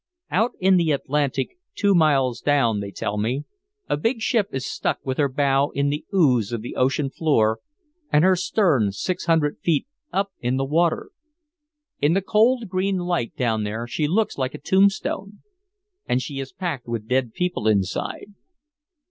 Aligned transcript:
Out 0.31 0.53
in 0.59 0.77
the 0.77 0.89
Atlantic, 0.91 1.59
two 1.75 1.93
miles 1.93 2.41
down 2.41 2.79
they 2.79 2.89
tell 2.89 3.19
me, 3.19 3.43
a 3.87 3.95
big 3.95 4.19
ship 4.19 4.47
is 4.51 4.65
stuck 4.65 4.97
with 5.05 5.19
her 5.19 5.29
bow 5.29 5.69
in 5.75 5.89
the 5.89 6.07
ooze 6.11 6.51
of 6.51 6.63
the 6.63 6.75
ocean 6.75 7.11
floor 7.11 7.59
and 8.11 8.23
her 8.23 8.35
stern 8.35 8.91
six 8.93 9.25
hundred 9.27 9.59
feet 9.59 9.85
up 10.11 10.31
in 10.39 10.57
the 10.57 10.65
water. 10.65 11.11
In 12.01 12.13
the 12.15 12.21
cold 12.23 12.67
green 12.67 12.97
light 12.97 13.35
down 13.35 13.63
there 13.63 13.85
she 13.85 14.07
looks 14.07 14.39
like 14.39 14.55
a 14.55 14.57
tombstone 14.57 15.43
and 16.07 16.19
she 16.19 16.39
is 16.39 16.51
packed 16.51 16.87
with 16.87 17.07
dead 17.07 17.31
people 17.35 17.67
inside. 17.67 18.33